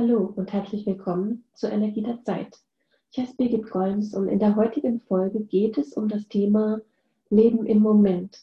Hallo 0.00 0.32
und 0.34 0.50
herzlich 0.50 0.86
willkommen 0.86 1.44
zur 1.52 1.70
Energie 1.70 2.00
der 2.00 2.22
Zeit. 2.22 2.56
Ich 3.12 3.18
heiße 3.18 3.36
Birgit 3.36 3.70
Golms 3.70 4.14
und 4.14 4.28
in 4.28 4.38
der 4.38 4.56
heutigen 4.56 4.98
Folge 5.02 5.40
geht 5.40 5.76
es 5.76 5.92
um 5.92 6.08
das 6.08 6.26
Thema 6.26 6.80
Leben 7.28 7.66
im 7.66 7.80
Moment. 7.80 8.40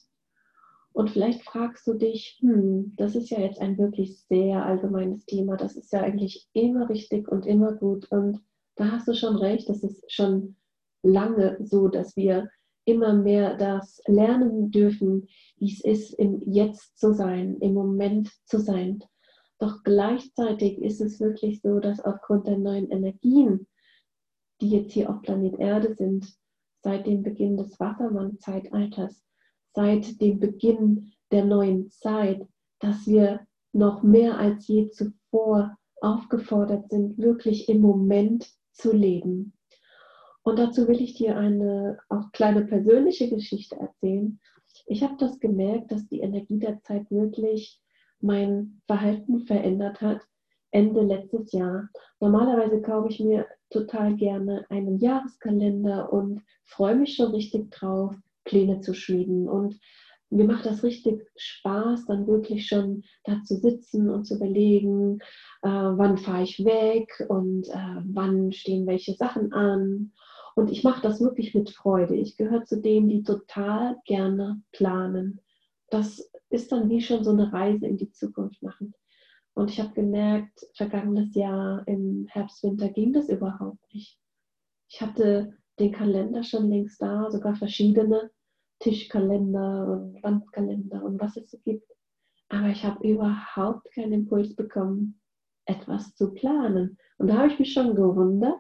Und 0.94 1.10
vielleicht 1.10 1.42
fragst 1.42 1.88
du 1.88 1.96
dich, 1.96 2.38
hm, 2.42 2.94
das 2.96 3.16
ist 3.16 3.32
ja 3.32 3.40
jetzt 3.40 3.60
ein 3.60 3.76
wirklich 3.80 4.20
sehr 4.30 4.64
allgemeines 4.64 5.26
Thema, 5.26 5.58
das 5.58 5.76
ist 5.76 5.92
ja 5.92 6.02
eigentlich 6.02 6.48
immer 6.54 6.90
richtig 6.90 7.28
und 7.28 7.48
immer 7.48 7.74
gut. 7.74 8.06
Und 8.12 8.40
da 8.76 8.92
hast 8.92 9.08
du 9.08 9.16
schon 9.16 9.36
recht, 9.36 9.68
das 9.68 9.82
ist 9.82 10.14
schon 10.14 10.58
lange 11.02 11.58
so, 11.60 11.88
dass 11.88 12.16
wir 12.16 12.52
immer 12.86 13.14
mehr 13.14 13.58
das 13.58 14.00
lernen 14.06 14.70
dürfen, 14.70 15.28
wie 15.58 15.74
es 15.74 15.84
ist, 15.84 16.14
im 16.20 16.40
Jetzt 16.46 17.00
zu 17.00 17.16
sein, 17.16 17.58
im 17.62 17.74
Moment 17.74 18.30
zu 18.46 18.60
sein. 18.60 19.04
Doch 19.60 19.84
gleichzeitig 19.84 20.82
ist 20.82 21.02
es 21.02 21.20
wirklich 21.20 21.62
so, 21.62 21.80
dass 21.80 22.00
aufgrund 22.00 22.48
der 22.48 22.58
neuen 22.58 22.90
Energien, 22.92 23.68
die 24.62 24.70
jetzt 24.70 24.92
hier 24.92 25.10
auf 25.10 25.22
Planet 25.22 25.60
Erde 25.60 25.96
sind, 25.96 26.32
seit 26.84 27.08
dem 27.08 27.24
Beginn 27.24 27.58
des 27.58 27.80
Wassermann-Zeitalters, 27.80 29.24
seit 29.74 30.22
dem 30.22 30.40
Beginn 30.40 31.14
der 31.32 31.46
neuen 31.46 31.90
Zeit, 31.90 32.48
dass 32.80 33.08
wir 33.08 33.46
noch 33.74 34.04
mehr 34.04 34.38
als 34.38 34.68
je 34.68 34.90
zuvor 34.90 35.78
aufgefordert 36.02 36.90
sind, 36.90 37.18
wirklich 37.18 37.68
im 37.70 37.82
Moment 37.82 38.50
zu 38.72 38.94
leben. 38.94 39.54
Und 40.44 40.60
dazu 40.60 40.88
will 40.88 41.02
ich 41.02 41.16
dir 41.16 41.36
eine 41.36 42.00
auch 42.10 42.32
kleine 42.32 42.66
persönliche 42.66 43.30
Geschichte 43.30 43.76
erzählen. 43.76 44.40
Ich 44.86 45.04
habe 45.04 45.16
das 45.18 45.40
gemerkt, 45.40 45.92
dass 45.92 46.08
die 46.08 46.22
Energie 46.22 46.60
der 46.60 46.80
Zeit 46.84 47.10
wirklich 47.12 47.82
mein 48.22 48.82
Verhalten 48.88 49.46
verändert 49.46 50.02
hat, 50.02 50.22
Ende 50.72 51.02
letztes 51.02 51.52
Jahr. 51.52 51.90
Normalerweise 52.20 52.82
kaufe 52.82 53.10
ich 53.10 53.20
mir 53.20 53.48
total 53.70 54.16
gerne 54.16 54.66
einen 54.70 55.00
Jahreskalender 55.00 56.12
und 56.12 56.42
freue 56.66 56.96
mich 56.96 57.16
schon 57.16 57.32
richtig 57.32 57.72
drauf, 57.72 58.16
Pläne 58.44 58.82
zu 58.82 58.94
schmieden. 58.94 59.48
Und 59.48 59.80
mir 60.30 60.46
macht 60.46 60.66
das 60.66 60.84
richtig 60.84 61.26
Spaß, 61.38 62.06
dann 62.06 62.28
wirklich 62.28 62.68
schon 62.68 63.04
da 63.24 63.42
zu 63.44 63.56
sitzen 63.56 64.10
und 64.10 64.26
zu 64.26 64.36
überlegen, 64.36 65.20
äh, 65.62 65.70
wann 65.70 66.18
fahre 66.18 66.44
ich 66.44 66.64
weg 66.66 67.26
und 67.30 67.68
äh, 67.70 68.02
wann 68.06 68.52
stehen 68.52 68.88
welche 68.88 69.14
Sachen 69.14 69.54
an. 69.54 70.12
Und 70.56 70.72
ich 70.72 70.84
mache 70.84 71.02
das 71.02 71.22
wirklich 71.22 71.54
mit 71.54 71.70
Freude. 71.70 72.16
Ich 72.16 72.36
gehöre 72.36 72.66
zu 72.66 72.82
denen, 72.82 73.10
die 73.10 73.24
total 73.24 73.98
gerne 74.06 74.62
planen. 74.72 75.40
Das 75.90 76.30
ist 76.50 76.72
dann 76.72 76.90
wie 76.90 77.02
schon 77.02 77.24
so 77.24 77.32
eine 77.32 77.52
Reise 77.52 77.88
in 77.88 77.98
die 77.98 78.12
Zukunft 78.12 78.62
machen. 78.62 78.94
Und 79.54 79.72
ich 79.72 79.80
habe 79.80 79.94
gemerkt, 79.94 80.66
vergangenes 80.76 81.34
Jahr 81.36 81.84
im 81.88 82.28
Herbst, 82.30 82.64
Winter 82.64 82.90
ging 82.90 83.14
das 83.14 83.28
überhaupt 83.30 83.80
nicht. 83.94 84.20
Ich 84.90 85.02
hatte 85.02 85.58
den 85.80 85.92
Kalender 85.92 86.44
schon 86.44 86.70
längst 86.70 87.02
da, 87.02 87.30
sogar 87.32 87.56
verschiedene 87.56 88.32
Tischkalender 88.80 89.88
und 89.88 90.24
Wandkalender 90.24 91.04
und 91.04 91.20
was 91.20 91.38
es 91.38 91.50
so 91.50 91.58
gibt. 91.64 91.92
Aber 92.50 92.70
ich 92.70 92.84
habe 92.84 93.08
überhaupt 93.08 93.92
keinen 93.94 94.14
Impuls 94.14 94.56
bekommen, 94.56 95.20
etwas 95.66 96.16
zu 96.16 96.34
planen. 96.34 96.98
Und 97.18 97.28
da 97.28 97.38
habe 97.38 97.48
ich 97.48 97.60
mich 97.60 97.74
schon 97.74 97.96
gewundert. 97.96 98.60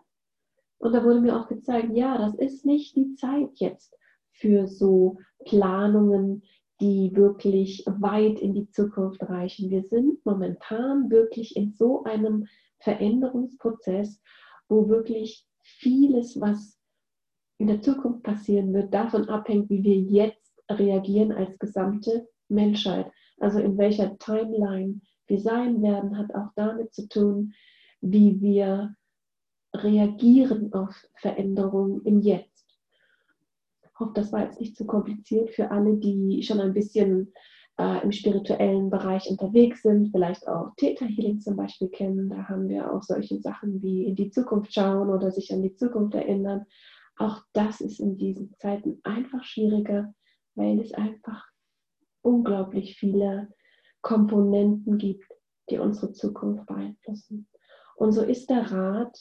Und 0.79 0.93
da 0.93 1.03
wurde 1.03 1.21
mir 1.21 1.39
auch 1.39 1.47
gezeigt, 1.47 1.89
ja, 1.93 2.17
das 2.17 2.35
ist 2.35 2.65
nicht 2.65 2.95
die 2.95 3.15
Zeit 3.15 3.51
jetzt 3.55 3.95
für 4.31 4.67
so 4.67 5.17
Planungen, 5.45 6.43
die 6.79 7.15
wirklich 7.15 7.83
weit 7.87 8.39
in 8.39 8.53
die 8.53 8.69
Zukunft 8.69 9.23
reichen. 9.23 9.69
Wir 9.69 9.83
sind 9.83 10.23
momentan 10.25 11.09
wirklich 11.09 11.55
in 11.55 11.73
so 11.73 12.03
einem 12.03 12.47
Veränderungsprozess, 12.79 14.21
wo 14.69 14.87
wirklich 14.87 15.45
vieles, 15.61 16.39
was 16.39 16.77
in 17.57 17.67
der 17.67 17.81
Zukunft 17.81 18.23
passieren 18.23 18.73
wird, 18.73 18.93
davon 18.93 19.27
abhängt, 19.29 19.69
wie 19.69 19.83
wir 19.83 19.97
jetzt 19.97 20.53
reagieren 20.69 21.31
als 21.31 21.57
gesamte 21.57 22.27
Menschheit. 22.47 23.11
Also 23.39 23.59
in 23.59 23.77
welcher 23.77 24.17
Timeline 24.19 25.01
wir 25.25 25.39
sein 25.39 25.81
werden, 25.81 26.17
hat 26.17 26.33
auch 26.35 26.51
damit 26.55 26.93
zu 26.93 27.07
tun, 27.07 27.53
wie 28.01 28.39
wir 28.39 28.95
reagieren 29.75 30.73
auf 30.73 30.95
Veränderungen 31.15 32.01
im 32.03 32.21
Jetzt 32.21 32.56
hoffe, 33.99 34.11
das 34.15 34.31
war 34.31 34.43
jetzt 34.43 34.59
nicht 34.59 34.75
zu 34.75 34.85
kompliziert 34.85 35.51
für 35.51 35.71
alle, 35.71 35.95
die 35.97 36.41
schon 36.43 36.59
ein 36.59 36.73
bisschen 36.73 37.33
äh, 37.77 38.03
im 38.03 38.11
spirituellen 38.11 38.89
Bereich 38.89 39.29
unterwegs 39.29 39.83
sind, 39.83 40.09
vielleicht 40.11 40.47
auch 40.47 40.71
Theta 40.77 41.05
Healing 41.05 41.39
zum 41.39 41.55
Beispiel 41.55 41.89
kennen. 41.89 42.29
Da 42.29 42.47
haben 42.47 42.67
wir 42.69 42.91
auch 42.91 43.03
solche 43.03 43.39
Sachen 43.39 43.81
wie 43.81 44.05
in 44.05 44.15
die 44.15 44.31
Zukunft 44.31 44.73
schauen 44.73 45.09
oder 45.09 45.31
sich 45.31 45.53
an 45.53 45.61
die 45.61 45.75
Zukunft 45.75 46.15
erinnern. 46.15 46.65
Auch 47.17 47.41
das 47.53 47.81
ist 47.81 47.99
in 47.99 48.17
diesen 48.17 48.53
Zeiten 48.57 48.99
einfach 49.03 49.43
schwieriger, 49.43 50.13
weil 50.55 50.79
es 50.79 50.93
einfach 50.93 51.45
unglaublich 52.21 52.97
viele 52.97 53.49
Komponenten 54.01 54.97
gibt, 54.97 55.31
die 55.69 55.79
unsere 55.79 56.13
Zukunft 56.13 56.65
beeinflussen. 56.65 57.47
Und 57.95 58.11
so 58.11 58.21
ist 58.21 58.49
der 58.49 58.71
Rat 58.71 59.17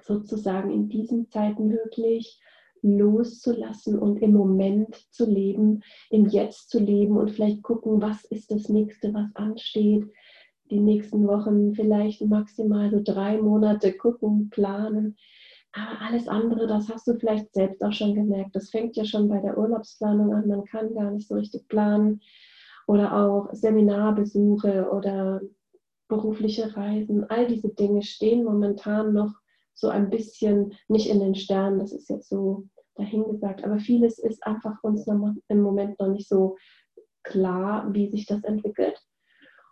sozusagen 0.00 0.70
in 0.70 0.88
diesen 0.88 1.28
Zeiten 1.30 1.70
wirklich 1.70 2.40
loszulassen 2.82 3.98
und 3.98 4.20
im 4.20 4.32
Moment 4.32 4.94
zu 5.10 5.28
leben, 5.28 5.82
im 6.10 6.26
Jetzt 6.26 6.70
zu 6.70 6.78
leben 6.78 7.16
und 7.16 7.30
vielleicht 7.30 7.62
gucken, 7.62 8.02
was 8.02 8.24
ist 8.24 8.50
das 8.50 8.68
nächste, 8.68 9.14
was 9.14 9.34
ansteht. 9.34 10.10
Die 10.70 10.80
nächsten 10.80 11.26
Wochen 11.26 11.74
vielleicht 11.74 12.22
maximal 12.22 12.90
so 12.90 13.00
drei 13.02 13.40
Monate 13.40 13.92
gucken, 13.92 14.50
planen. 14.50 15.16
Aber 15.72 16.02
alles 16.02 16.28
andere, 16.28 16.66
das 16.66 16.88
hast 16.88 17.06
du 17.06 17.18
vielleicht 17.18 17.52
selbst 17.54 17.82
auch 17.82 17.92
schon 17.92 18.14
gemerkt. 18.14 18.54
Das 18.54 18.70
fängt 18.70 18.96
ja 18.96 19.04
schon 19.04 19.28
bei 19.28 19.38
der 19.38 19.56
Urlaubsplanung 19.56 20.34
an. 20.34 20.48
Man 20.48 20.64
kann 20.64 20.94
gar 20.94 21.10
nicht 21.10 21.28
so 21.28 21.34
richtig 21.34 21.66
planen. 21.68 22.20
Oder 22.86 23.16
auch 23.16 23.48
Seminarbesuche 23.52 24.90
oder 24.90 25.40
berufliche 26.08 26.76
Reisen. 26.76 27.24
All 27.30 27.46
diese 27.46 27.70
Dinge 27.70 28.02
stehen 28.02 28.44
momentan 28.44 29.12
noch 29.14 29.32
so 29.74 29.88
ein 29.88 30.10
bisschen 30.10 30.74
nicht 30.88 31.08
in 31.08 31.20
den 31.20 31.34
Sternen. 31.34 31.78
Das 31.78 31.92
ist 31.92 32.10
jetzt 32.10 32.28
so 32.28 32.68
dahingesagt. 32.96 33.64
Aber 33.64 33.78
vieles 33.78 34.18
ist 34.18 34.44
einfach 34.46 34.82
uns 34.82 35.06
im 35.06 35.62
Moment 35.62 35.98
noch 35.98 36.08
nicht 36.08 36.28
so 36.28 36.56
klar, 37.22 37.92
wie 37.92 38.10
sich 38.10 38.26
das 38.26 38.42
entwickelt. 38.44 39.00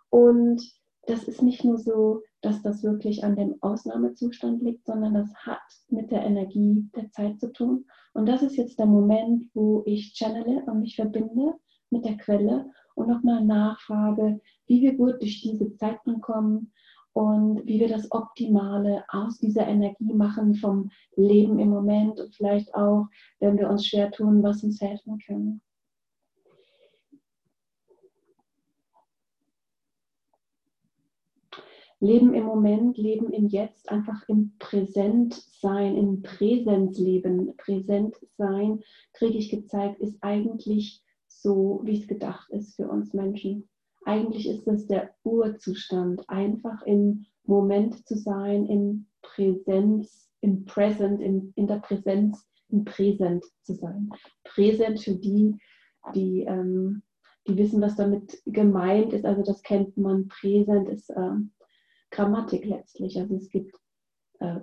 Und 0.09 0.61
das 1.07 1.23
ist 1.23 1.41
nicht 1.41 1.63
nur 1.63 1.77
so, 1.77 2.21
dass 2.41 2.61
das 2.61 2.83
wirklich 2.83 3.23
an 3.23 3.35
dem 3.35 3.55
Ausnahmezustand 3.61 4.61
liegt, 4.61 4.85
sondern 4.85 5.13
das 5.13 5.33
hat 5.35 5.61
mit 5.89 6.11
der 6.11 6.23
Energie 6.23 6.89
der 6.95 7.09
Zeit 7.11 7.39
zu 7.39 7.51
tun. 7.51 7.85
Und 8.13 8.27
das 8.27 8.43
ist 8.43 8.55
jetzt 8.55 8.79
der 8.79 8.85
Moment, 8.85 9.45
wo 9.53 9.83
ich 9.85 10.13
channele 10.13 10.63
und 10.65 10.81
mich 10.81 10.95
verbinde 10.95 11.55
mit 11.89 12.05
der 12.05 12.17
Quelle 12.17 12.69
und 12.95 13.07
nochmal 13.07 13.43
nachfrage, 13.43 14.39
wie 14.67 14.81
wir 14.81 14.95
gut 14.95 15.21
durch 15.21 15.41
diese 15.41 15.75
Zeiten 15.75 16.21
kommen 16.21 16.71
und 17.13 17.65
wie 17.65 17.79
wir 17.79 17.89
das 17.89 18.11
Optimale 18.11 19.03
aus 19.09 19.37
dieser 19.37 19.67
Energie 19.67 20.13
machen 20.13 20.55
vom 20.55 20.91
Leben 21.15 21.59
im 21.59 21.69
Moment 21.69 22.19
und 22.19 22.33
vielleicht 22.35 22.73
auch, 22.73 23.07
wenn 23.39 23.57
wir 23.57 23.69
uns 23.69 23.85
schwer 23.85 24.11
tun, 24.11 24.43
was 24.43 24.63
uns 24.63 24.79
helfen 24.81 25.19
kann. 25.19 25.61
Leben 31.99 32.33
im 32.33 32.45
Moment, 32.45 32.97
Leben 32.97 33.31
im 33.31 33.47
Jetzt, 33.47 33.89
einfach 33.89 34.27
im 34.27 34.53
Präsent 34.57 35.35
sein, 35.35 35.95
im 35.95 36.23
Präsenzleben, 36.23 37.55
präsent 37.57 38.15
sein, 38.37 38.79
kriege 39.13 39.37
ich 39.37 39.51
gezeigt, 39.51 39.99
ist 39.99 40.17
eigentlich 40.21 41.03
so, 41.27 41.81
wie 41.83 41.99
es 41.99 42.07
gedacht 42.07 42.49
ist 42.49 42.75
für 42.75 42.89
uns 42.89 43.13
Menschen. 43.13 43.69
Eigentlich 44.05 44.47
ist 44.47 44.67
es 44.67 44.87
der 44.87 45.13
Urzustand, 45.23 46.27
einfach 46.29 46.81
im 46.83 47.25
Moment 47.43 48.07
zu 48.07 48.15
sein, 48.15 48.65
in 48.65 49.07
Präsenz, 49.21 50.29
im 50.41 50.65
Present, 50.65 51.21
in, 51.21 51.53
in 51.55 51.67
der 51.67 51.79
Präsenz, 51.79 52.47
im 52.69 52.85
Präsent 52.85 53.43
zu 53.63 53.75
sein. 53.75 54.09
Präsent 54.43 55.01
für 55.01 55.15
die, 55.15 55.57
die, 56.15 56.41
ähm, 56.41 57.03
die 57.47 57.57
wissen, 57.57 57.81
was 57.81 57.95
damit 57.95 58.41
gemeint 58.45 59.13
ist. 59.13 59.25
Also 59.25 59.43
das 59.43 59.61
kennt 59.61 59.97
man. 59.97 60.27
Präsent 60.27 60.89
ist 60.89 61.09
äh, 61.09 61.35
Grammatik 62.09 62.65
letztlich. 62.65 63.19
Also 63.19 63.35
es 63.35 63.49
gibt 63.49 63.75
äh, 64.39 64.61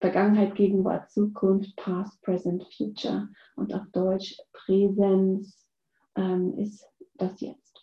Vergangenheit, 0.00 0.54
Gegenwart, 0.54 1.10
Zukunft, 1.10 1.76
Past, 1.76 2.20
Present, 2.22 2.66
Future. 2.76 3.28
Und 3.54 3.72
auf 3.72 3.86
Deutsch 3.92 4.36
Präsenz 4.52 5.66
ähm, 6.16 6.58
ist 6.58 6.84
das 7.14 7.40
jetzt. 7.40 7.81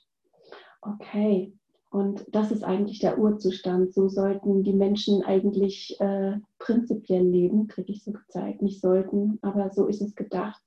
Okay, 0.82 1.54
und 1.92 2.24
das 2.30 2.52
ist 2.52 2.64
eigentlich 2.64 3.00
der 3.00 3.18
Urzustand. 3.18 3.94
So 3.94 4.10
sollten 4.10 4.64
die 4.64 4.74
Menschen 4.74 5.24
eigentlich 5.24 6.00
äh, 6.00 6.38
prinzipiell 6.60 7.26
leben, 7.26 7.68
kriege 7.68 7.92
ich 7.92 8.04
so 8.04 8.12
gezeigt. 8.12 8.62
Nicht 8.62 8.80
sollten, 8.80 9.40
aber 9.42 9.72
so 9.72 9.88
ist 9.88 10.02
es 10.02 10.16
gedacht. 10.16 10.62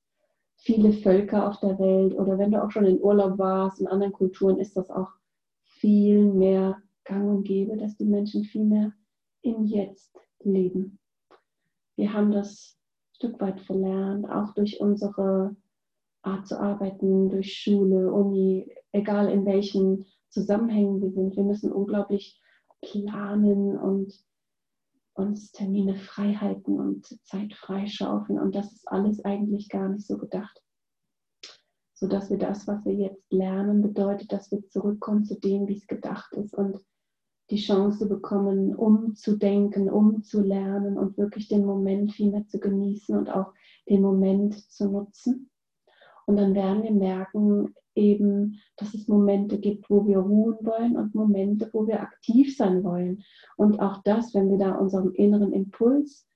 Viele 0.56 0.92
Völker 0.92 1.48
auf 1.48 1.60
der 1.60 1.78
Welt 1.78 2.14
oder 2.14 2.38
wenn 2.38 2.52
du 2.52 2.62
auch 2.62 2.70
schon 2.70 2.86
in 2.86 3.00
Urlaub 3.00 3.38
warst, 3.38 3.80
in 3.80 3.88
anderen 3.88 4.12
Kulturen 4.12 4.58
ist 4.58 4.76
das 4.76 4.90
auch 4.90 5.08
viel 5.62 6.24
mehr 6.24 6.80
gang 7.04 7.28
und 7.28 7.44
gebe, 7.44 7.76
dass 7.76 7.96
die 7.96 8.04
Menschen 8.04 8.44
viel 8.44 8.64
mehr 8.64 8.92
im 9.42 9.64
Jetzt 9.64 10.16
leben. 10.40 10.98
Wir 11.96 12.12
haben 12.12 12.30
das 12.30 12.76
ein 12.78 13.14
Stück 13.14 13.40
weit 13.40 13.60
verlernt, 13.60 14.28
auch 14.28 14.54
durch 14.54 14.80
unsere 14.80 15.56
Art 16.22 16.46
zu 16.46 16.58
arbeiten, 16.58 17.30
durch 17.30 17.54
Schule, 17.54 18.12
Uni, 18.12 18.74
egal 18.92 19.28
in 19.28 19.44
welchen 19.44 20.06
Zusammenhängen 20.28 21.00
wir 21.02 21.10
sind. 21.10 21.36
Wir 21.36 21.44
müssen 21.44 21.72
unglaublich 21.72 22.40
planen 22.80 23.76
und 23.76 24.12
uns 25.14 25.52
Termine 25.52 25.96
frei 25.96 26.34
halten 26.34 26.78
und 26.78 27.06
Zeit 27.24 27.52
freischaufeln. 27.54 28.38
Und 28.38 28.54
das 28.54 28.72
ist 28.72 28.88
alles 28.88 29.24
eigentlich 29.24 29.68
gar 29.68 29.88
nicht 29.88 30.06
so 30.06 30.16
gedacht. 30.16 30.62
Sodass 31.94 32.30
wir 32.30 32.38
das, 32.38 32.66
was 32.66 32.84
wir 32.84 32.94
jetzt 32.94 33.30
lernen, 33.30 33.82
bedeutet, 33.82 34.32
dass 34.32 34.50
wir 34.50 34.66
zurückkommen 34.68 35.24
zu 35.24 35.38
dem, 35.38 35.68
wie 35.68 35.76
es 35.76 35.86
gedacht 35.86 36.32
ist 36.34 36.54
und 36.54 36.78
die 37.50 37.60
Chance 37.60 38.08
bekommen, 38.08 38.74
umzudenken, 38.74 39.90
umzulernen 39.90 40.96
und 40.96 41.18
wirklich 41.18 41.48
den 41.48 41.66
Moment 41.66 42.12
viel 42.12 42.30
mehr 42.30 42.46
zu 42.46 42.58
genießen 42.58 43.16
und 43.16 43.28
auch 43.28 43.52
den 43.88 44.00
Moment 44.00 44.54
zu 44.54 44.90
nutzen. 44.90 45.50
Und 46.26 46.36
dann 46.36 46.54
werden 46.54 46.82
wir 46.82 46.92
merken, 46.92 47.74
eben, 47.94 48.60
dass 48.76 48.94
es 48.94 49.08
Momente 49.08 49.58
gibt, 49.58 49.90
wo 49.90 50.06
wir 50.06 50.18
ruhen 50.18 50.56
wollen 50.62 50.96
und 50.96 51.14
Momente, 51.14 51.68
wo 51.72 51.86
wir 51.86 52.00
aktiv 52.00 52.56
sein 52.56 52.84
wollen. 52.84 53.22
Und 53.56 53.80
auch 53.80 54.02
das, 54.02 54.34
wenn 54.34 54.50
wir 54.50 54.58
da 54.58 54.72
unserem 54.76 55.12
inneren 55.12 55.52
Impuls 55.52 56.26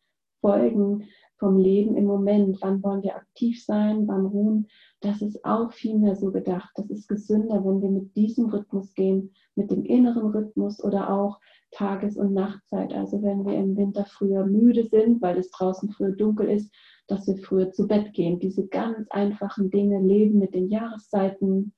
folgen 0.40 1.04
vom 1.38 1.58
Leben 1.58 1.96
im 1.96 2.04
Moment, 2.04 2.58
wann 2.60 2.82
wollen 2.82 3.02
wir 3.02 3.16
aktiv 3.16 3.62
sein, 3.62 4.06
wann 4.08 4.26
ruhen, 4.26 4.68
das 5.00 5.20
ist 5.20 5.44
auch 5.44 5.72
viel 5.72 5.98
mehr 5.98 6.16
so 6.16 6.30
gedacht. 6.30 6.70
Das 6.76 6.88
ist 6.88 7.08
gesünder, 7.08 7.64
wenn 7.64 7.82
wir 7.82 7.90
mit 7.90 8.16
diesem 8.16 8.46
Rhythmus 8.46 8.94
gehen, 8.94 9.34
mit 9.54 9.70
dem 9.70 9.84
inneren 9.84 10.30
Rhythmus 10.30 10.82
oder 10.82 11.12
auch 11.12 11.40
Tages- 11.76 12.16
und 12.16 12.32
Nachtzeit. 12.32 12.94
Also 12.94 13.22
wenn 13.22 13.44
wir 13.44 13.54
im 13.54 13.76
Winter 13.76 14.06
früher 14.06 14.46
müde 14.46 14.86
sind, 14.86 15.20
weil 15.20 15.36
es 15.38 15.50
draußen 15.50 15.90
früher 15.90 16.12
dunkel 16.12 16.48
ist, 16.48 16.72
dass 17.06 17.26
wir 17.26 17.36
früher 17.36 17.70
zu 17.70 17.86
Bett 17.86 18.14
gehen. 18.14 18.38
Diese 18.38 18.66
ganz 18.66 19.06
einfachen 19.10 19.70
Dinge, 19.70 20.00
leben 20.00 20.38
mit 20.38 20.54
den 20.54 20.68
Jahreszeiten, 20.70 21.74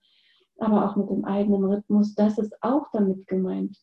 aber 0.58 0.88
auch 0.88 0.96
mit 0.96 1.10
dem 1.10 1.24
eigenen 1.24 1.64
Rhythmus, 1.64 2.14
das 2.14 2.38
ist 2.38 2.54
auch 2.62 2.86
damit 2.92 3.26
gemeint, 3.26 3.76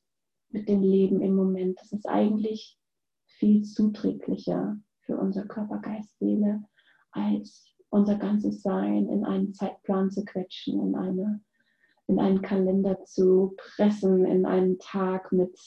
mit 0.49 0.69
dem 0.69 0.81
Leben 0.81 1.21
im 1.21 1.35
Moment. 1.35 1.79
Das 1.81 1.91
ist 1.91 2.07
eigentlich 2.07 2.77
viel 3.25 3.63
zuträglicher 3.63 4.77
für 5.01 5.17
unser 5.17 5.45
Körper, 5.45 5.79
Geist, 5.79 6.17
Seele, 6.17 6.63
als 7.11 7.65
unser 7.89 8.15
ganzes 8.15 8.61
Sein 8.61 9.09
in 9.09 9.25
einen 9.25 9.53
Zeitplan 9.53 10.11
zu 10.11 10.23
quetschen, 10.23 10.81
in, 10.81 10.95
eine, 10.95 11.41
in 12.07 12.19
einen 12.19 12.41
Kalender 12.41 13.03
zu 13.03 13.53
pressen, 13.57 14.25
in 14.25 14.45
einen 14.45 14.79
Tag 14.79 15.33
mit 15.33 15.57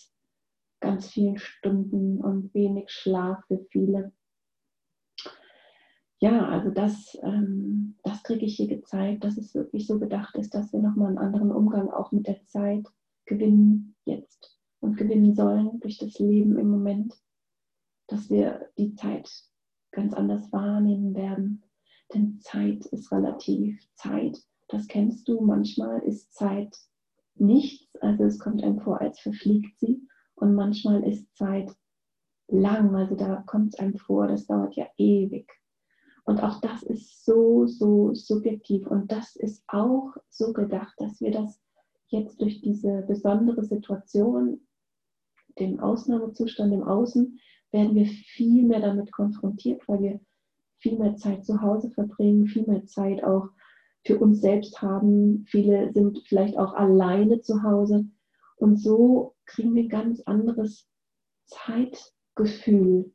ganz 0.80 1.08
vielen 1.08 1.38
Stunden 1.38 2.20
und 2.20 2.54
wenig 2.54 2.90
Schlaf 2.90 3.44
für 3.46 3.64
viele 3.70 4.12
ja, 6.20 6.48
also 6.48 6.70
das, 6.70 7.16
ähm, 7.22 7.96
das 8.02 8.22
kriege 8.24 8.44
ich 8.44 8.56
hier 8.56 8.66
gezeigt, 8.66 9.22
dass 9.22 9.36
es 9.38 9.54
wirklich 9.54 9.86
so 9.86 10.00
gedacht 10.00 10.34
ist, 10.36 10.52
dass 10.52 10.72
wir 10.72 10.80
nochmal 10.80 11.08
einen 11.08 11.18
anderen 11.18 11.52
Umgang 11.52 11.90
auch 11.90 12.10
mit 12.10 12.26
der 12.26 12.44
Zeit 12.46 12.86
gewinnen 13.24 13.94
jetzt 14.04 14.58
und 14.80 14.96
gewinnen 14.96 15.34
sollen 15.34 15.78
durch 15.80 15.98
das 15.98 16.18
Leben 16.18 16.58
im 16.58 16.70
Moment, 16.70 17.14
dass 18.08 18.30
wir 18.30 18.68
die 18.78 18.94
Zeit 18.94 19.30
ganz 19.92 20.12
anders 20.12 20.52
wahrnehmen 20.52 21.14
werden. 21.14 21.62
Denn 22.12 22.40
Zeit 22.40 22.86
ist 22.86 23.12
relativ. 23.12 23.80
Zeit, 23.94 24.38
das 24.68 24.88
kennst 24.88 25.28
du, 25.28 25.40
manchmal 25.40 26.00
ist 26.02 26.32
Zeit 26.34 26.76
nichts, 27.36 27.94
also 28.00 28.24
es 28.24 28.40
kommt 28.40 28.64
einem 28.64 28.80
vor, 28.80 29.00
als 29.00 29.20
verfliegt 29.20 29.78
sie. 29.78 30.08
Und 30.40 30.54
manchmal 30.54 31.02
ist 31.04 31.34
Zeit 31.36 31.70
lang, 32.48 32.94
also 32.94 33.14
da 33.16 33.42
kommt 33.46 33.74
es 33.74 33.80
einem 33.80 33.96
vor, 33.98 34.28
das 34.28 34.46
dauert 34.46 34.74
ja 34.74 34.86
ewig. 34.96 35.50
Und 36.24 36.42
auch 36.42 36.60
das 36.60 36.82
ist 36.82 37.24
so, 37.24 37.66
so 37.66 38.14
subjektiv. 38.14 38.86
Und 38.86 39.10
das 39.10 39.34
ist 39.34 39.64
auch 39.66 40.14
so 40.28 40.52
gedacht, 40.52 40.94
dass 40.98 41.20
wir 41.20 41.32
das 41.32 41.60
jetzt 42.08 42.40
durch 42.40 42.60
diese 42.60 43.02
besondere 43.02 43.64
Situation, 43.64 44.60
den 45.58 45.80
Ausnahmezustand 45.80 46.72
im 46.72 46.84
Außen, 46.84 47.38
werden 47.72 47.94
wir 47.94 48.06
viel 48.06 48.64
mehr 48.64 48.80
damit 48.80 49.10
konfrontiert, 49.10 49.82
weil 49.88 50.02
wir 50.02 50.20
viel 50.78 50.98
mehr 50.98 51.16
Zeit 51.16 51.44
zu 51.44 51.60
Hause 51.60 51.90
verbringen, 51.90 52.46
viel 52.46 52.66
mehr 52.66 52.84
Zeit 52.86 53.24
auch 53.24 53.48
für 54.04 54.18
uns 54.18 54.40
selbst 54.40 54.80
haben. 54.80 55.44
Viele 55.48 55.92
sind 55.92 56.22
vielleicht 56.26 56.56
auch 56.56 56.74
alleine 56.74 57.40
zu 57.40 57.62
Hause. 57.62 58.06
Und 58.56 58.76
so 58.76 59.34
kriegen 59.48 59.74
wir 59.74 59.82
ein 59.84 59.88
ganz 59.88 60.20
anderes 60.22 60.88
Zeitgefühl. 61.46 63.12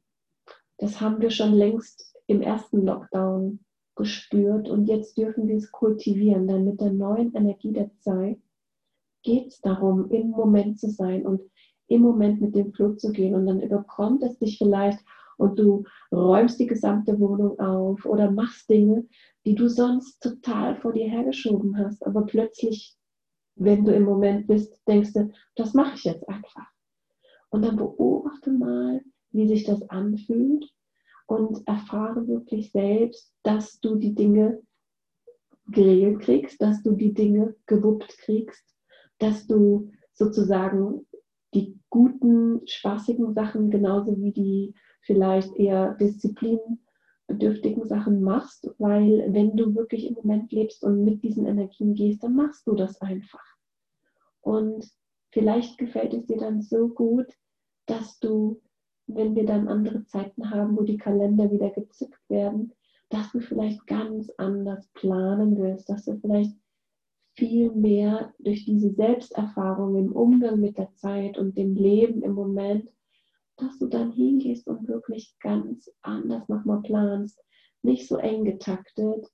Das 0.77 0.99
haben 0.99 1.21
wir 1.21 1.29
schon 1.29 1.53
längst 1.53 2.13
im 2.27 2.41
ersten 2.41 2.85
Lockdown 2.85 3.63
gespürt 3.95 4.67
und 4.69 4.87
jetzt 4.87 5.17
dürfen 5.17 5.47
wir 5.47 5.55
es 5.55 5.71
kultivieren, 5.71 6.47
denn 6.47 6.65
mit 6.65 6.81
der 6.81 6.91
neuen 6.91 7.33
Energie 7.33 7.71
der 7.71 7.91
Zeit 7.99 8.39
geht 9.21 9.47
es 9.47 9.61
darum, 9.61 10.09
im 10.09 10.31
Moment 10.31 10.79
zu 10.79 10.89
sein 10.89 11.25
und 11.25 11.41
im 11.87 12.01
Moment 12.01 12.41
mit 12.41 12.55
dem 12.55 12.73
Flug 12.73 12.99
zu 12.99 13.11
gehen 13.11 13.35
und 13.35 13.45
dann 13.45 13.61
überkommt 13.61 14.23
es 14.23 14.37
dich 14.39 14.57
vielleicht 14.57 14.99
und 15.37 15.59
du 15.59 15.83
räumst 16.11 16.59
die 16.59 16.67
gesamte 16.67 17.19
Wohnung 17.19 17.59
auf 17.59 18.05
oder 18.05 18.31
machst 18.31 18.69
Dinge, 18.69 19.05
die 19.45 19.55
du 19.55 19.67
sonst 19.67 20.21
total 20.21 20.75
vor 20.75 20.93
dir 20.93 21.09
hergeschoben 21.09 21.77
hast, 21.77 22.05
aber 22.05 22.25
plötzlich, 22.25 22.95
wenn 23.55 23.85
du 23.85 23.93
im 23.93 24.03
Moment 24.03 24.47
bist, 24.47 24.81
denkst 24.87 25.13
du, 25.13 25.31
das 25.55 25.73
mache 25.73 25.95
ich 25.95 26.03
jetzt 26.03 26.27
einfach. 26.27 26.67
Und 27.49 27.63
dann 27.63 27.75
beobachte 27.75 28.51
mal, 28.51 29.01
wie 29.31 29.47
sich 29.47 29.63
das 29.63 29.87
anfühlt 29.89 30.65
und 31.27 31.67
erfahre 31.67 32.27
wirklich 32.27 32.71
selbst, 32.71 33.33
dass 33.43 33.79
du 33.79 33.95
die 33.95 34.15
Dinge 34.15 34.61
geregelt 35.67 36.21
kriegst, 36.21 36.61
dass 36.61 36.81
du 36.83 36.93
die 36.93 37.13
Dinge 37.13 37.55
gewuppt 37.65 38.17
kriegst, 38.19 38.63
dass 39.19 39.47
du 39.47 39.91
sozusagen 40.13 41.07
die 41.53 41.79
guten, 41.89 42.67
spaßigen 42.67 43.33
Sachen 43.33 43.69
genauso 43.69 44.17
wie 44.19 44.31
die 44.31 44.73
vielleicht 45.01 45.55
eher 45.55 45.95
disziplinbedürftigen 47.37 47.87
Sachen 47.87 48.21
machst, 48.21 48.69
weil 48.77 49.25
wenn 49.33 49.55
du 49.55 49.75
wirklich 49.75 50.07
im 50.07 50.15
Moment 50.15 50.51
lebst 50.51 50.83
und 50.83 51.03
mit 51.03 51.23
diesen 51.23 51.45
Energien 51.45 51.93
gehst, 51.93 52.23
dann 52.23 52.35
machst 52.35 52.67
du 52.67 52.73
das 52.73 53.01
einfach. 53.01 53.43
Und 54.41 54.85
vielleicht 55.31 55.77
gefällt 55.77 56.13
es 56.13 56.25
dir 56.25 56.37
dann 56.37 56.61
so 56.61 56.89
gut, 56.89 57.27
dass 57.85 58.19
du 58.19 58.61
wenn 59.07 59.35
wir 59.35 59.45
dann 59.45 59.67
andere 59.67 60.05
Zeiten 60.05 60.49
haben, 60.49 60.77
wo 60.77 60.83
die 60.83 60.97
Kalender 60.97 61.51
wieder 61.51 61.69
gezückt 61.69 62.21
werden, 62.29 62.73
dass 63.09 63.31
du 63.31 63.41
vielleicht 63.41 63.85
ganz 63.85 64.31
anders 64.37 64.87
planen 64.93 65.57
wirst, 65.57 65.89
dass 65.89 66.05
du 66.05 66.17
vielleicht 66.17 66.55
viel 67.35 67.71
mehr 67.71 68.33
durch 68.39 68.65
diese 68.65 68.91
Selbsterfahrung 68.91 69.97
im 69.97 70.11
Umgang 70.11 70.59
mit 70.59 70.77
der 70.77 70.93
Zeit 70.95 71.37
und 71.37 71.57
dem 71.57 71.75
Leben 71.75 72.21
im 72.21 72.33
Moment, 72.33 72.89
dass 73.57 73.77
du 73.79 73.87
dann 73.87 74.11
hingehst 74.11 74.67
und 74.67 74.87
wirklich 74.87 75.35
ganz 75.39 75.89
anders 76.01 76.47
nochmal 76.49 76.81
planst, 76.81 77.39
nicht 77.81 78.07
so 78.07 78.17
eng 78.17 78.45
getaktet, 78.45 79.27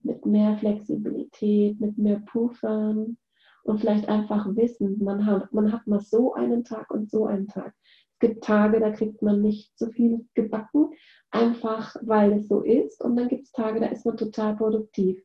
mit 0.00 0.26
mehr 0.26 0.56
Flexibilität, 0.58 1.80
mit 1.80 1.96
mehr 1.96 2.22
Puffern 2.26 3.16
und 3.62 3.80
vielleicht 3.80 4.08
einfach 4.08 4.46
wissen, 4.54 5.02
man 5.02 5.24
hat, 5.24 5.52
man 5.52 5.72
hat 5.72 5.86
mal 5.86 6.00
so 6.00 6.34
einen 6.34 6.64
Tag 6.64 6.90
und 6.90 7.10
so 7.10 7.26
einen 7.26 7.48
Tag 7.48 7.74
gibt 8.24 8.44
Tage, 8.44 8.80
da 8.80 8.90
kriegt 8.90 9.20
man 9.20 9.42
nicht 9.42 9.76
so 9.78 9.90
viel 9.90 10.26
gebacken, 10.34 10.90
einfach 11.30 11.94
weil 12.02 12.32
es 12.34 12.48
so 12.48 12.62
ist. 12.62 13.02
Und 13.02 13.16
dann 13.16 13.28
gibt 13.28 13.44
es 13.44 13.52
Tage, 13.52 13.80
da 13.80 13.86
ist 13.86 14.06
man 14.06 14.16
total 14.16 14.56
produktiv. 14.56 15.22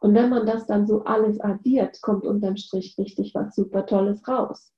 Und 0.00 0.14
wenn 0.14 0.30
man 0.30 0.46
das 0.46 0.66
dann 0.66 0.86
so 0.86 1.04
alles 1.04 1.40
addiert, 1.40 2.00
kommt 2.02 2.24
unterm 2.24 2.56
Strich 2.56 2.96
richtig 2.98 3.34
was 3.34 3.54
super 3.54 3.86
Tolles 3.86 4.26
raus. 4.26 4.72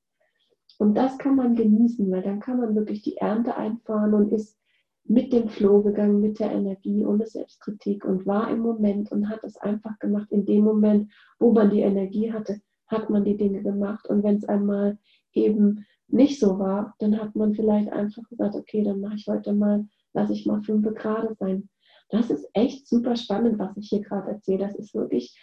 Und 0.82 0.96
das 0.96 1.16
kann 1.16 1.36
man 1.36 1.54
genießen, 1.54 2.10
weil 2.10 2.22
dann 2.22 2.40
kann 2.40 2.58
man 2.58 2.74
wirklich 2.74 3.02
die 3.02 3.16
Ernte 3.16 3.56
einfahren 3.56 4.14
und 4.14 4.32
ist 4.32 4.58
mit 5.04 5.32
dem 5.32 5.48
Flow 5.48 5.80
gegangen, 5.80 6.20
mit 6.20 6.40
der 6.40 6.50
Energie, 6.50 7.06
ohne 7.06 7.24
Selbstkritik 7.24 8.04
und 8.04 8.26
war 8.26 8.50
im 8.50 8.58
Moment 8.58 9.12
und 9.12 9.28
hat 9.28 9.44
es 9.44 9.56
einfach 9.56 9.96
gemacht. 10.00 10.32
In 10.32 10.44
dem 10.44 10.64
Moment, 10.64 11.12
wo 11.38 11.52
man 11.52 11.70
die 11.70 11.82
Energie 11.82 12.32
hatte, 12.32 12.60
hat 12.88 13.10
man 13.10 13.24
die 13.24 13.36
Dinge 13.36 13.62
gemacht. 13.62 14.08
Und 14.08 14.24
wenn 14.24 14.38
es 14.38 14.44
einmal 14.44 14.98
eben 15.32 15.86
nicht 16.08 16.40
so 16.40 16.58
war, 16.58 16.96
dann 16.98 17.16
hat 17.20 17.36
man 17.36 17.54
vielleicht 17.54 17.92
einfach 17.92 18.28
gesagt, 18.28 18.56
okay, 18.56 18.82
dann 18.82 19.00
mache 19.00 19.14
ich 19.14 19.28
heute 19.28 19.52
mal, 19.52 19.86
lasse 20.14 20.32
ich 20.32 20.46
mal 20.46 20.64
fünf 20.64 20.92
Grad 20.96 21.38
sein. 21.38 21.68
Das 22.08 22.28
ist 22.28 22.44
echt 22.54 22.88
super 22.88 23.14
spannend, 23.14 23.56
was 23.60 23.76
ich 23.76 23.88
hier 23.88 24.00
gerade 24.00 24.32
erzähle. 24.32 24.66
Das 24.66 24.74
ist 24.74 24.96
wirklich 24.96 25.38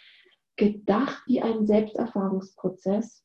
gedacht 0.56 1.22
wie 1.26 1.40
ein 1.40 1.64
Selbsterfahrungsprozess 1.64 3.24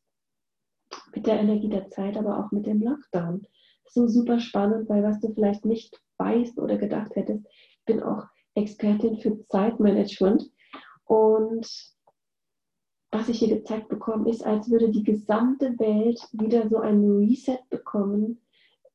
mit 1.14 1.28
der 1.28 1.40
Energie 1.40 1.70
der 1.70 1.90
Zeit, 1.90 2.18
aber 2.18 2.40
auch 2.40 2.52
mit 2.52 2.66
dem 2.66 2.82
Lockdown. 2.82 3.46
So 3.88 4.08
super 4.08 4.40
spannend, 4.40 4.90
weil 4.90 5.04
was 5.04 5.20
du 5.20 5.34
vielleicht 5.34 5.66
nicht 5.66 6.02
weißt 6.18 6.60
oder 6.60 6.78
gedacht 6.78 7.16
hättest, 7.16 7.46
ich 7.46 7.86
bin 7.86 8.02
auch 8.02 8.26
Expertin 8.56 9.18
für 9.18 9.46
Zeitmanagement 9.48 10.50
und 11.06 11.68
was 13.12 13.30
ich 13.30 13.40
hier 13.40 13.56
gezeigt 13.56 13.88
bekomme, 13.88 14.30
ist, 14.30 14.46
als 14.46 14.70
würde 14.70 14.90
die 14.90 15.04
gesamte 15.04 15.80
Welt 15.80 16.20
wieder 16.34 16.68
so 16.68 16.80
ein 16.80 17.10
Reset 17.10 17.60
bekommen, 17.70 18.42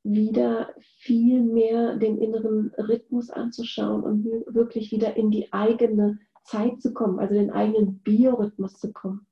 wieder 0.03 0.75
viel 0.99 1.43
mehr 1.43 1.97
den 1.97 2.19
inneren 2.19 2.73
Rhythmus 2.77 3.31
anzuschauen 3.31 4.03
und 4.03 4.25
wirklich 4.55 4.93
wieder 4.93 5.17
in 5.17 5.31
die 5.31 5.53
eigene 5.53 6.19
Zeit 6.45 6.81
zu 6.81 6.93
kommen, 6.93 7.19
also 7.19 7.35
den 7.35 7.51
eigenen 7.51 8.01
Biorhythmus 8.01 8.75
zu 8.75 8.93
kommen. 8.93 9.27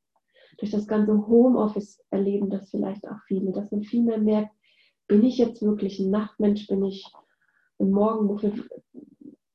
Durch 0.58 0.70
das 0.72 0.86
ganze 0.86 1.26
Homeoffice 1.26 2.04
erleben 2.10 2.50
das 2.50 2.70
vielleicht 2.70 3.06
auch 3.06 3.20
viele, 3.26 3.52
dass 3.52 3.70
man 3.70 3.82
viel 3.82 4.02
mehr 4.02 4.18
merkt, 4.18 4.54
bin 5.06 5.24
ich 5.24 5.38
jetzt 5.38 5.62
wirklich 5.62 5.98
ein 5.98 6.10
Nachtmensch, 6.10 6.66
bin 6.66 6.84
ich 6.84 7.04
ein 7.78 7.90
Morgenmuffel, 7.90 8.68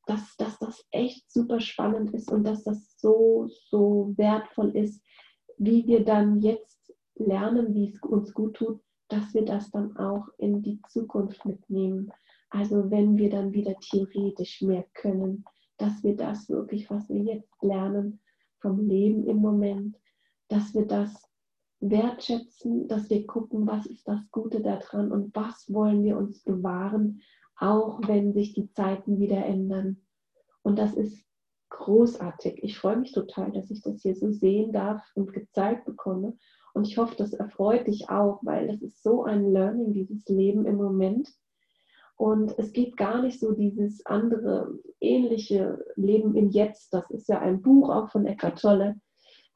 dass, 0.05 0.35
dass 0.37 0.57
das 0.59 0.85
echt 0.91 1.31
super 1.31 1.59
spannend 1.59 2.13
ist 2.13 2.31
und 2.31 2.43
dass 2.43 2.63
das 2.63 2.99
so, 2.99 3.47
so 3.69 4.13
wertvoll 4.17 4.75
ist, 4.75 5.03
wie 5.57 5.85
wir 5.85 6.03
dann 6.03 6.41
jetzt 6.41 6.93
lernen, 7.15 7.73
wie 7.75 7.89
es 7.89 8.01
uns 8.01 8.33
gut 8.33 8.55
tut, 8.55 8.81
dass 9.09 9.33
wir 9.33 9.45
das 9.45 9.69
dann 9.71 9.95
auch 9.97 10.27
in 10.37 10.61
die 10.61 10.81
Zukunft 10.89 11.45
mitnehmen. 11.45 12.11
Also 12.49 12.89
wenn 12.89 13.17
wir 13.17 13.29
dann 13.29 13.53
wieder 13.53 13.75
theoretisch 13.79 14.61
mehr 14.61 14.85
können, 14.93 15.45
dass 15.77 16.03
wir 16.03 16.15
das 16.15 16.49
wirklich, 16.49 16.89
was 16.89 17.09
wir 17.09 17.21
jetzt 17.21 17.61
lernen 17.61 18.19
vom 18.61 18.87
Leben 18.87 19.27
im 19.27 19.37
Moment, 19.37 19.97
dass 20.53 20.75
wir 20.75 20.85
das 20.85 21.11
wertschätzen, 21.79 22.87
dass 22.87 23.09
wir 23.09 23.25
gucken, 23.25 23.65
was 23.65 23.87
ist 23.87 24.07
das 24.07 24.21
Gute 24.29 24.61
daran 24.61 25.11
und 25.11 25.35
was 25.35 25.65
wollen 25.73 26.03
wir 26.03 26.15
uns 26.15 26.43
bewahren, 26.43 27.21
auch 27.57 27.99
wenn 28.07 28.33
sich 28.33 28.53
die 28.53 28.69
Zeiten 28.69 29.19
wieder 29.19 29.43
ändern. 29.43 29.97
Und 30.61 30.77
das 30.77 30.93
ist 30.93 31.25
großartig. 31.69 32.63
Ich 32.63 32.77
freue 32.77 32.97
mich 32.97 33.13
total, 33.13 33.51
dass 33.51 33.71
ich 33.71 33.81
das 33.81 34.03
hier 34.03 34.15
so 34.15 34.31
sehen 34.31 34.71
darf 34.71 35.01
und 35.15 35.33
gezeigt 35.33 35.85
bekomme. 35.85 36.37
Und 36.75 36.87
ich 36.87 36.99
hoffe, 36.99 37.15
das 37.17 37.33
erfreut 37.33 37.87
dich 37.87 38.09
auch, 38.09 38.39
weil 38.43 38.67
das 38.67 38.81
ist 38.83 39.01
so 39.01 39.23
ein 39.23 39.51
Learning, 39.51 39.91
dieses 39.91 40.27
Leben 40.27 40.67
im 40.67 40.75
Moment. 40.75 41.29
Und 42.15 42.57
es 42.59 42.73
geht 42.73 42.95
gar 42.95 43.23
nicht 43.23 43.39
so 43.39 43.53
dieses 43.53 44.05
andere, 44.05 44.79
ähnliche 44.99 45.83
Leben 45.95 46.35
im 46.35 46.49
Jetzt. 46.51 46.93
Das 46.93 47.09
ist 47.09 47.27
ja 47.27 47.39
ein 47.39 47.63
Buch 47.63 47.89
auch 47.89 48.11
von 48.11 48.27
Eckhart 48.27 48.61
Tolle. 48.61 48.95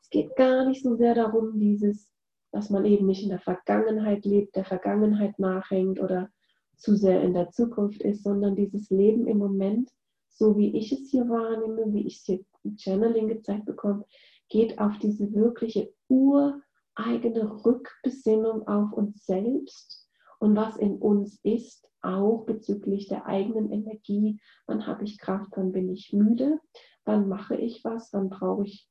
Es 0.08 0.12
geht 0.12 0.38
gar 0.38 0.66
nicht 0.66 0.84
so 0.84 0.96
sehr 0.96 1.16
darum, 1.16 1.60
dieses, 1.60 2.10
dass 2.54 2.70
man 2.70 2.86
eben 2.86 3.08
nicht 3.08 3.24
in 3.24 3.30
der 3.30 3.42
Vergangenheit 3.42 4.24
lebt, 4.24 4.56
der 4.56 4.64
Vergangenheit 4.64 5.38
nachhängt 5.38 6.00
oder 6.00 6.30
zu 6.78 6.96
sehr 6.96 7.22
in 7.24 7.34
der 7.34 7.50
Zukunft 7.50 8.02
ist, 8.04 8.24
sondern 8.24 8.56
dieses 8.56 8.90
Leben 8.90 9.28
im 9.28 9.38
Moment, 9.38 9.90
so 10.30 10.58
wie 10.58 10.78
ich 10.78 10.94
es 10.94 11.10
hier 11.10 11.28
wahrnehme, 11.28 11.94
wie 11.94 12.08
ich 12.08 12.20
es 12.20 12.24
hier 12.24 12.40
im 12.64 12.78
Channeling 12.78 13.28
gezeigt 13.28 13.66
bekomme, 13.66 14.06
geht 14.48 14.80
auf 14.80 14.98
diese 15.00 15.34
wirkliche 15.34 15.94
ureigene 16.08 17.66
Rückbesinnung 17.66 18.66
auf 18.66 18.94
uns 18.94 19.26
selbst 19.26 20.08
und 20.40 20.56
was 20.56 20.78
in 20.78 21.00
uns 21.00 21.38
ist, 21.44 21.86
auch 22.02 22.46
bezüglich 22.46 23.10
der 23.10 23.26
eigenen 23.26 23.74
Energie. 23.74 24.40
Wann 24.68 24.88
habe 24.88 25.04
ich 25.04 25.18
Kraft, 25.18 25.52
wann 25.58 25.74
bin 25.74 25.90
ich 25.90 26.14
müde, 26.14 26.62
wann 27.04 27.28
mache 27.28 27.58
ich 27.58 27.84
was, 27.84 28.14
wann 28.14 28.30
brauche 28.30 28.64
ich 28.64 28.88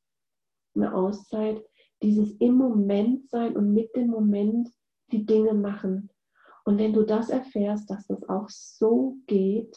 eine 0.77 0.95
Auszeit. 0.95 1.63
Dieses 2.03 2.33
im 2.41 2.55
Moment 2.55 3.29
sein 3.31 3.57
und 3.57 3.73
mit 3.73 3.95
dem 3.97 4.09
Moment 4.09 4.69
die 5.13 5.25
Dinge 5.25 5.55
machen. 5.55 6.11
Und 6.65 6.79
wenn 6.79 6.93
du 6.93 7.05
das 7.05 7.31
erfährst, 7.31 7.91
dass 7.91 8.07
das 8.07 8.29
auch 8.29 8.49
so 8.49 9.17
geht, 9.27 9.77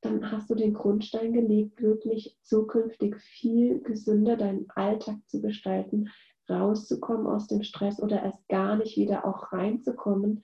dann 0.00 0.30
hast 0.30 0.48
du 0.50 0.54
den 0.54 0.74
Grundstein 0.74 1.32
gelegt, 1.32 1.82
wirklich 1.82 2.36
zukünftig 2.42 3.16
viel 3.16 3.80
gesünder 3.80 4.36
deinen 4.36 4.66
Alltag 4.70 5.16
zu 5.26 5.42
gestalten, 5.42 6.08
rauszukommen 6.48 7.26
aus 7.26 7.46
dem 7.46 7.62
Stress 7.62 8.00
oder 8.00 8.22
erst 8.22 8.48
gar 8.48 8.76
nicht 8.76 8.96
wieder 8.96 9.24
auch 9.24 9.52
reinzukommen. 9.52 10.42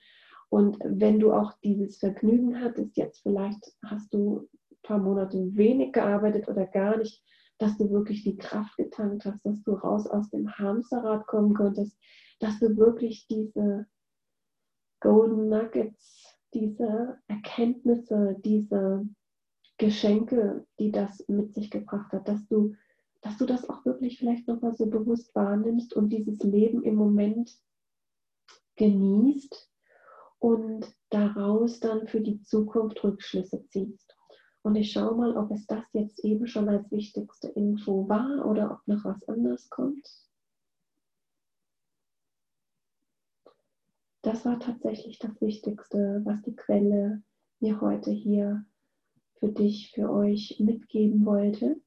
Und 0.51 0.77
wenn 0.85 1.19
du 1.19 1.33
auch 1.33 1.53
dieses 1.63 1.99
Vergnügen 1.99 2.61
hattest, 2.61 2.97
jetzt 2.97 3.23
vielleicht 3.23 3.73
hast 3.85 4.13
du 4.13 4.49
ein 4.71 4.79
paar 4.83 4.99
Monate 4.99 5.57
wenig 5.57 5.93
gearbeitet 5.93 6.49
oder 6.49 6.67
gar 6.67 6.99
nicht, 6.99 7.23
dass 7.59 7.77
du 7.79 7.91
wirklich 7.91 8.23
die 8.25 8.37
Kraft 8.37 8.77
getankt 8.77 9.25
hast, 9.25 9.45
dass 9.45 9.63
du 9.63 9.73
raus 9.75 10.07
aus 10.07 10.31
dem 10.31 10.51
Hamsterrad 10.59 11.27
kommen 11.27 11.55
konntest, 11.55 11.97
dass 12.41 12.59
du 12.59 12.77
wirklich 12.77 13.27
diese 13.29 13.87
Golden 15.01 15.49
Nuggets, 15.49 16.37
diese 16.53 17.19
Erkenntnisse, 17.29 18.37
diese 18.45 19.07
Geschenke, 19.79 20.67
die 20.79 20.93
das 20.93 21.25
mit 21.29 21.55
sich 21.55 21.71
gebracht 21.71 22.13
hat, 22.13 22.29
dass 22.29 22.47
du, 22.49 22.75
dass 23.21 23.39
du 23.39 23.47
das 23.47 23.69
auch 23.69 23.85
wirklich 23.85 24.19
vielleicht 24.19 24.47
nochmal 24.49 24.75
so 24.75 24.87
bewusst 24.87 25.35
wahrnimmst 25.35 25.95
und 25.95 26.11
dieses 26.11 26.39
Leben 26.43 26.83
im 26.83 26.95
Moment 26.95 27.53
genießt 28.77 29.71
und 30.39 30.87
daraus 31.11 31.81
dann 31.81 32.07
für 32.07 32.21
die 32.21 32.41
Zukunft 32.43 33.03
Rückschlüsse 33.03 33.65
ziehst. 33.69 34.04
Und 34.65 34.77
ich 34.77 34.93
schaue 34.93 35.15
mal, 35.15 35.37
ob 35.37 35.51
es 35.51 35.67
das 35.67 35.85
jetzt 35.93 36.25
eben 36.25 36.47
schon 36.47 36.71
als 36.71 36.91
wichtigste 36.91 37.49
Info 37.49 38.09
war 38.09 38.47
oder 38.47 38.73
ob 38.73 38.89
noch 38.89 39.05
was 39.05 39.23
anderes 39.29 39.69
kommt. 39.69 40.09
Das 44.23 44.47
war 44.47 44.59
tatsächlich 44.59 45.19
das 45.19 45.39
Wichtigste, 45.43 46.23
was 46.25 46.41
die 46.43 46.57
Quelle 46.57 47.23
mir 47.61 47.83
heute 47.83 48.11
hier 48.11 48.65
für 49.35 49.49
dich, 49.49 49.93
für 49.95 50.11
euch 50.11 50.57
mitgeben 50.59 51.27
wollte. 51.27 51.79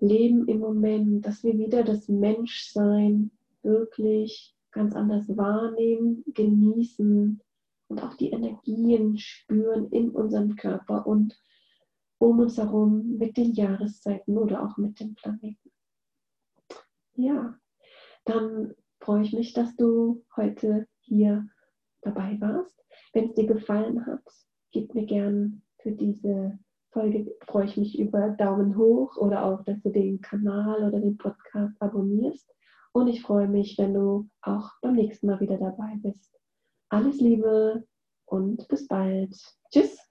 Leben 0.00 0.48
im 0.48 0.58
Moment, 0.58 1.24
dass 1.24 1.44
wir 1.44 1.56
wieder 1.56 1.84
das 1.84 2.08
Menschsein 2.08 3.30
wirklich 3.62 4.56
ganz 4.72 4.96
anders 4.96 5.28
wahrnehmen, 5.28 6.24
genießen 6.34 7.40
und 7.86 8.02
auch 8.02 8.14
die 8.14 8.30
Energien 8.30 9.18
spüren 9.18 9.88
in 9.92 10.10
unserem 10.10 10.56
Körper 10.56 11.06
und 11.06 11.38
um 12.18 12.38
uns 12.40 12.58
herum 12.58 13.16
mit 13.18 13.36
den 13.36 13.52
Jahreszeiten 13.52 14.38
oder 14.38 14.62
auch 14.64 14.76
mit 14.76 15.00
dem 15.00 15.14
Planeten. 15.14 15.70
Ja, 17.14 17.58
dann 18.24 18.74
freue 19.00 19.22
ich 19.22 19.32
mich, 19.32 19.52
dass 19.52 19.76
du 19.76 20.24
heute 20.36 20.86
hier 21.00 21.46
dabei 22.02 22.40
warst. 22.40 22.74
Wenn 23.12 23.26
es 23.26 23.34
dir 23.34 23.46
gefallen 23.46 24.06
hat, 24.06 24.22
gib 24.72 24.94
mir 24.94 25.06
gern 25.06 25.62
für 25.78 25.92
diese 25.92 26.58
Folge, 26.90 27.34
freue 27.46 27.66
ich 27.66 27.76
mich 27.76 27.98
über 27.98 28.30
Daumen 28.30 28.76
hoch 28.76 29.16
oder 29.16 29.44
auch, 29.44 29.64
dass 29.64 29.80
du 29.82 29.90
den 29.90 30.20
Kanal 30.20 30.84
oder 30.84 31.00
den 31.00 31.18
Podcast 31.18 31.80
abonnierst. 31.80 32.48
Und 32.92 33.08
ich 33.08 33.22
freue 33.22 33.48
mich, 33.48 33.76
wenn 33.78 33.94
du 33.94 34.28
auch 34.42 34.70
beim 34.80 34.94
nächsten 34.94 35.26
Mal 35.26 35.40
wieder 35.40 35.58
dabei 35.58 35.98
bist. 36.02 36.32
Alles 36.88 37.20
Liebe 37.20 37.84
und 38.26 38.68
bis 38.68 38.86
bald. 38.86 39.34
Tschüss. 39.72 40.03